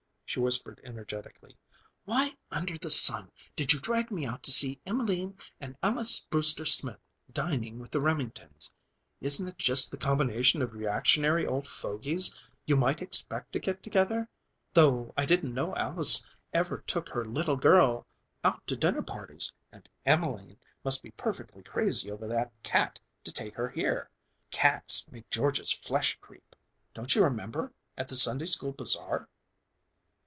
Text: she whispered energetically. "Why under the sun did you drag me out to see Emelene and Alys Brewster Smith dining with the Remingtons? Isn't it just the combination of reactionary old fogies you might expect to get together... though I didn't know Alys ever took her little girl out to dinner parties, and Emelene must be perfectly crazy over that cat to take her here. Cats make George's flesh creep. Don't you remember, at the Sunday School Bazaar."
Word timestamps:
she 0.33 0.39
whispered 0.39 0.79
energetically. 0.85 1.57
"Why 2.05 2.37
under 2.49 2.77
the 2.77 2.89
sun 2.89 3.29
did 3.53 3.73
you 3.73 3.81
drag 3.81 4.11
me 4.11 4.25
out 4.25 4.43
to 4.43 4.51
see 4.51 4.79
Emelene 4.87 5.37
and 5.59 5.75
Alys 5.83 6.25
Brewster 6.29 6.63
Smith 6.63 7.01
dining 7.33 7.79
with 7.79 7.91
the 7.91 7.99
Remingtons? 7.99 8.73
Isn't 9.19 9.49
it 9.49 9.57
just 9.57 9.91
the 9.91 9.97
combination 9.97 10.61
of 10.61 10.71
reactionary 10.73 11.45
old 11.45 11.67
fogies 11.67 12.33
you 12.65 12.77
might 12.77 13.01
expect 13.01 13.51
to 13.51 13.59
get 13.59 13.83
together... 13.83 14.29
though 14.71 15.13
I 15.17 15.25
didn't 15.25 15.53
know 15.53 15.75
Alys 15.75 16.25
ever 16.53 16.77
took 16.77 17.09
her 17.09 17.25
little 17.25 17.57
girl 17.57 18.07
out 18.41 18.65
to 18.67 18.77
dinner 18.77 19.01
parties, 19.03 19.51
and 19.69 19.89
Emelene 20.07 20.55
must 20.85 21.03
be 21.03 21.11
perfectly 21.11 21.61
crazy 21.61 22.09
over 22.09 22.25
that 22.29 22.53
cat 22.63 23.01
to 23.25 23.33
take 23.33 23.55
her 23.55 23.67
here. 23.67 24.09
Cats 24.49 25.11
make 25.11 25.29
George's 25.29 25.73
flesh 25.73 26.17
creep. 26.21 26.55
Don't 26.93 27.15
you 27.17 27.21
remember, 27.25 27.73
at 27.97 28.07
the 28.07 28.15
Sunday 28.15 28.45
School 28.45 28.71
Bazaar." 28.71 29.27